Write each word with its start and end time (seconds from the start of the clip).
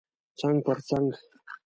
څنګ 0.39 0.57
پر 0.65 0.77
څنګ 0.87 1.07